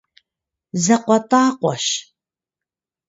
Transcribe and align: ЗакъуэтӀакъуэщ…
ЗакъуэтӀакъуэщ… 0.83 1.85